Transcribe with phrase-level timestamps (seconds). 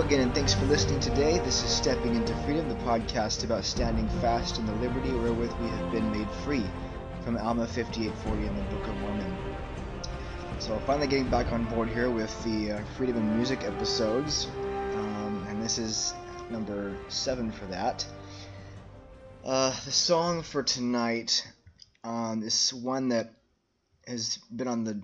[0.00, 1.38] Again, and thanks for listening today.
[1.40, 5.68] This is Stepping into Freedom, the podcast about standing fast in the liberty wherewith we
[5.68, 6.64] have been made free
[7.22, 9.36] from Alma 5840 in the Book of Mormon.
[10.58, 14.46] So, finally getting back on board here with the uh, Freedom in Music episodes,
[14.96, 16.14] um, and this is
[16.50, 18.04] number seven for that.
[19.44, 21.46] Uh, the song for tonight
[22.04, 23.34] um, is one that
[24.08, 25.02] has been on the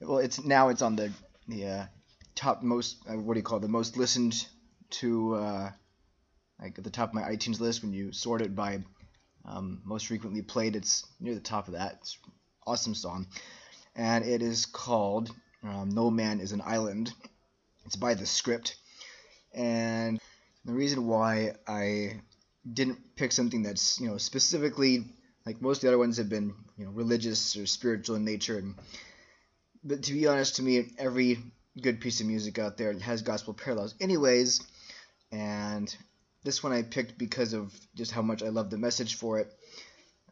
[0.00, 1.10] well, it's now it's on the
[1.48, 1.84] the uh,
[2.34, 4.46] top most uh, what do you call it, the most listened
[4.90, 5.70] to uh,
[6.60, 8.80] like at the top of my iTunes list when you sort it by
[9.44, 10.76] um, most frequently played.
[10.76, 11.98] It's near the top of that.
[12.00, 12.18] It's
[12.66, 13.26] awesome song,
[13.94, 15.30] and it is called
[15.62, 17.12] um, "No Man Is an Island."
[17.86, 18.76] It's by the Script,
[19.52, 20.18] and
[20.64, 22.20] the reason why I
[22.72, 25.04] didn't pick something that's you know specifically
[25.44, 28.58] like most of the other ones have been you know religious or spiritual in nature
[28.58, 28.74] and
[29.82, 31.38] but to be honest to me every
[31.80, 34.62] good piece of music out there It has gospel parallels anyways
[35.32, 35.94] and
[36.44, 39.52] this one I picked because of just how much I love the message for it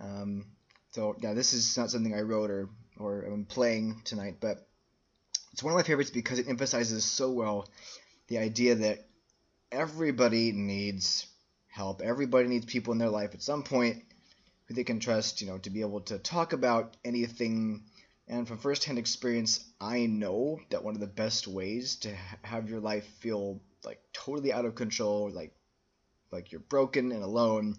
[0.00, 0.46] um,
[0.92, 4.66] so yeah this is not something I wrote or or I'm playing tonight but
[5.52, 7.68] it's one of my favorites because it emphasizes so well
[8.28, 9.06] the idea that
[9.70, 11.26] everybody needs
[11.68, 14.02] help everybody needs people in their life at some point
[14.66, 17.84] who they can trust, you know, to be able to talk about anything.
[18.28, 22.80] And from firsthand experience, I know that one of the best ways to have your
[22.80, 25.54] life feel like totally out of control, like
[26.30, 27.76] like you're broken and alone,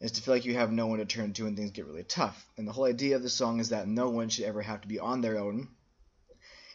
[0.00, 2.04] is to feel like you have no one to turn to when things get really
[2.04, 2.46] tough.
[2.56, 4.88] And the whole idea of the song is that no one should ever have to
[4.88, 5.68] be on their own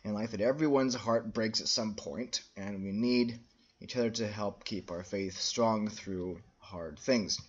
[0.03, 3.39] in life, that everyone's heart breaks at some point, and we need
[3.79, 7.39] each other to help keep our faith strong through hard things.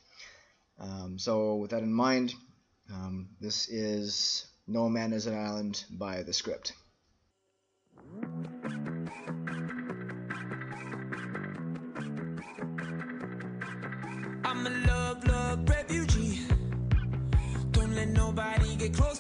[0.79, 2.35] Um, so, with that in mind,
[2.93, 6.73] um, this is No Man is an Island by the script.
[14.43, 16.47] I'm a love, love refugee.
[17.73, 19.19] Don't let nobody get close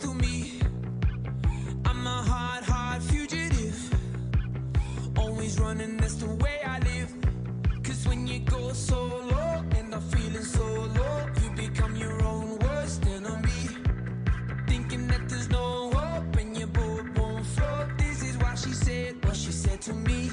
[19.12, 20.30] what she said to me.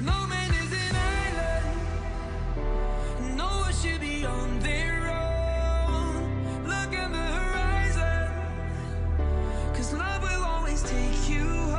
[0.00, 1.76] No man is an island.
[3.36, 6.64] No one should be on their own.
[6.64, 8.30] Look at the horizon.
[9.74, 11.71] Cause love will always take you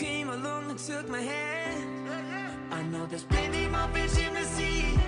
[0.00, 2.08] came along and took my hand.
[2.72, 4.98] I know there's plenty more fish in the sea,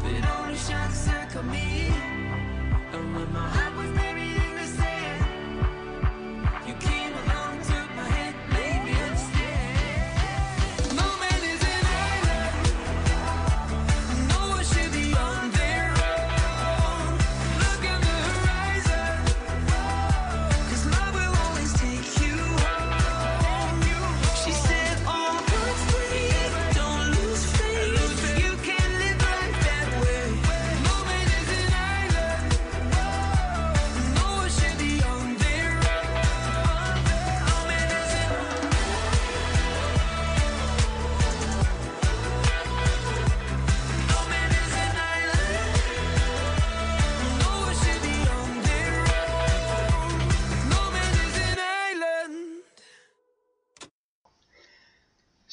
[0.00, 1.86] but only sharks circle me.
[2.92, 4.21] And when my heart was buried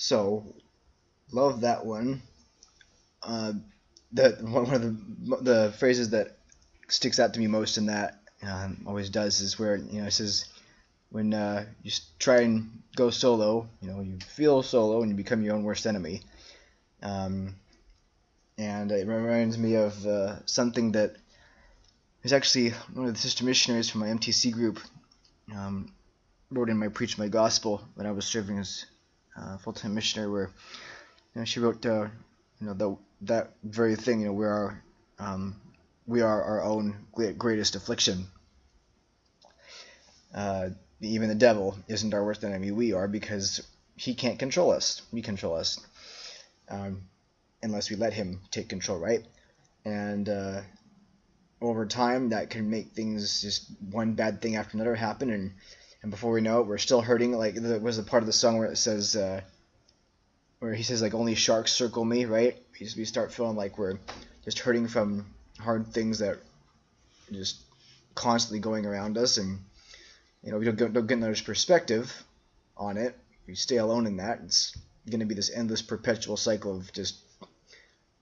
[0.01, 0.46] So,
[1.34, 2.22] love that one.
[3.22, 3.51] Uh,
[4.13, 6.38] that one of the the phrases that
[6.88, 10.12] sticks out to me most in that um, always does is where you know it
[10.12, 10.46] says
[11.10, 15.44] when uh, you try and go solo, you know you feel solo and you become
[15.44, 16.22] your own worst enemy.
[17.04, 17.56] Um,
[18.57, 21.18] and it reminds me of uh, something that
[22.24, 24.80] is actually one of the sister missionaries from my MTC group
[25.54, 25.92] um,
[26.50, 28.86] wrote in my Preach My Gospel when I was serving as
[29.38, 30.52] uh, full-time missionary, where
[31.36, 32.08] you know, she wrote, uh,
[32.60, 34.84] you know, the, that very thing, you know, we are,
[35.20, 35.56] um,
[36.08, 37.06] we are our own
[37.38, 38.28] greatest affliction.
[40.34, 40.70] Uh,
[41.02, 42.72] even the devil isn't our worst enemy.
[42.72, 43.66] We are because
[43.96, 45.02] he can't control us.
[45.12, 45.80] We control us.
[46.70, 47.04] Um,
[47.62, 49.25] unless we let him take control, right?
[49.86, 50.62] And uh,
[51.62, 55.54] over time, that can make things just one bad thing after another happen, and
[56.01, 57.34] and before we know it, we're still hurting.
[57.34, 59.42] Like there was a part of the song where it says, uh,
[60.60, 62.57] where he says like only sharks circle me, right?
[62.74, 64.00] We just we start feeling like we're
[64.46, 65.25] just hurting from
[65.60, 66.42] hard things that are
[67.31, 67.62] just
[68.16, 69.60] constantly going around us, and
[70.44, 72.24] you know we don't get, don't get another perspective
[72.78, 73.18] on it.
[73.48, 74.40] We stay alone in that.
[74.44, 74.78] It's
[75.10, 77.18] going to be this endless, perpetual cycle of just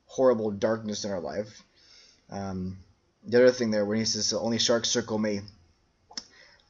[0.06, 1.62] horrible darkness in our life.
[2.29, 2.77] Um,
[3.24, 5.41] the other thing there, when he says only sharks circle me,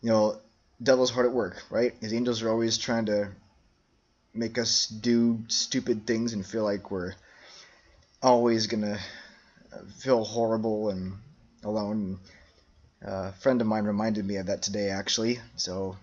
[0.02, 0.40] you know,
[0.82, 1.94] devil's hard at work, right?
[2.02, 3.30] His angels are always trying to
[4.34, 7.14] make us do stupid things and feel like we're
[8.22, 9.00] always gonna
[9.98, 11.18] feel horrible and
[11.64, 12.20] alone.
[13.06, 15.40] Uh, a friend of mine reminded me of that today, actually.
[15.56, 15.98] So,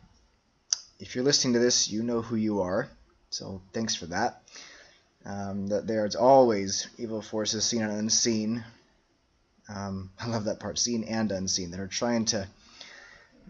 [1.01, 2.89] if you're listening to this, you know who you are.
[3.31, 4.43] So, thanks for that.
[5.25, 8.65] Um, that there's always evil forces seen and unseen.
[9.69, 12.47] Um, I love that part, seen and unseen, that are trying to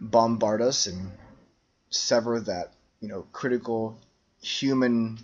[0.00, 1.10] bombard us and
[1.90, 3.98] sever that you know critical
[4.40, 5.18] human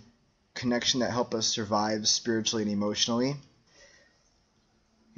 [0.53, 3.35] connection that help us survive spiritually and emotionally.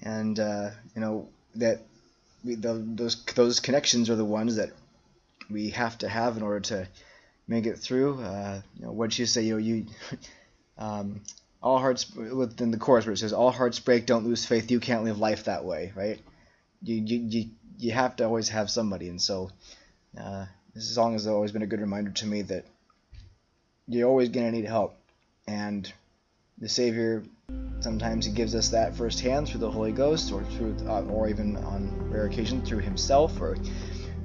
[0.01, 1.81] And uh, you know that
[2.43, 4.71] we, the, those those connections are the ones that
[5.49, 6.87] we have to have in order to
[7.47, 8.21] make it through.
[8.21, 9.85] Uh, you know, what you say, you know, you
[10.77, 11.21] Um,
[11.61, 14.69] all hearts within the chorus where it says all hearts break, don't lose faith.
[14.71, 16.19] You can't live life that way, right?
[16.81, 17.49] You you you,
[17.79, 19.49] you have to always have somebody, and so
[20.19, 22.65] uh, this song has always been a good reminder to me that
[23.87, 24.95] you're always gonna need help,
[25.47, 25.91] and
[26.57, 27.23] the Savior
[27.79, 31.57] sometimes he gives us that firsthand through the Holy Ghost, or through, uh, or even
[31.57, 33.57] on rare occasions through Himself, or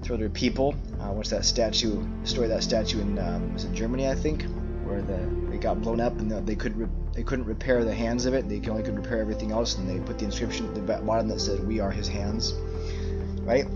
[0.02, 0.75] through other people.
[1.00, 2.07] Uh, what's that statue?
[2.25, 4.45] Story that statue in um, was it Germany, I think,
[4.85, 5.19] where the
[5.52, 8.49] it got blown up and they could re- they couldn't repair the hands of it.
[8.49, 11.40] They only could repair everything else, and they put the inscription at the bottom that
[11.40, 12.55] said, "We are His hands."
[13.49, 13.67] Right.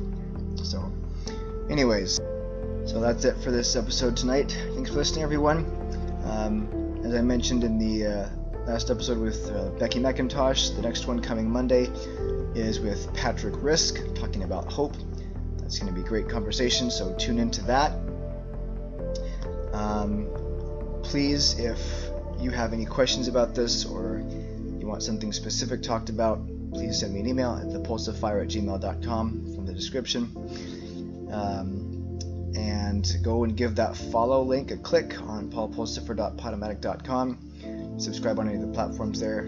[0.63, 0.93] So,
[1.71, 2.17] anyways,
[2.85, 4.55] so that's it for this episode tonight.
[4.75, 5.65] Thanks for listening, everyone.
[6.27, 8.29] Um, as I mentioned in the uh,
[8.67, 11.85] last episode with uh, Becky McIntosh, the next one coming Monday
[12.55, 14.95] is with Patrick Risk talking about hope.
[15.57, 17.93] That's going to be a great conversation, so tune into that.
[19.73, 20.29] Um,
[21.03, 21.81] please, if
[22.39, 24.23] you have any questions about this or
[24.79, 29.55] you want something specific talked about, please send me an email at thepulsiphyer at gmail.com
[29.55, 30.31] from the description.
[31.33, 32.19] Um,
[32.55, 37.99] and go and give that follow link a click on paulpulsipher.podomatic.com.
[37.99, 39.45] Subscribe on any of the platforms there.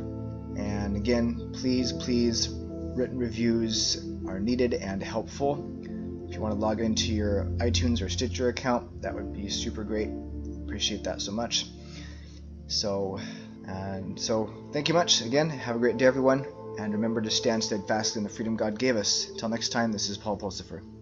[0.57, 5.71] And again, please, please, written reviews are needed and helpful.
[6.28, 9.85] If you want to log into your iTunes or Stitcher account, that would be super
[9.85, 10.09] great
[10.75, 11.66] appreciate that so much.
[12.66, 13.21] So,
[13.64, 15.49] and so thank you much again.
[15.50, 16.45] Have a great day, everyone,
[16.78, 19.28] and remember to stand steadfast in the freedom God gave us.
[19.33, 20.93] Until next time, this is Paul Pulsipher.